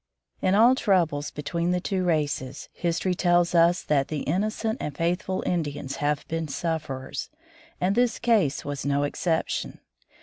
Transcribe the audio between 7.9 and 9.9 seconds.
this case was no exception.